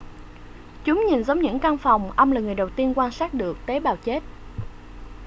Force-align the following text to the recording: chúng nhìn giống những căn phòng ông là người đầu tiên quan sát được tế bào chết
chúng 0.85 1.03
nhìn 1.09 1.23
giống 1.23 1.41
những 1.41 1.59
căn 1.59 1.77
phòng 1.77 2.11
ông 2.11 2.31
là 2.31 2.41
người 2.41 2.55
đầu 2.55 2.69
tiên 2.69 2.93
quan 2.95 3.11
sát 3.11 3.33
được 3.33 3.57
tế 3.65 3.79
bào 3.79 3.97
chết 3.97 4.23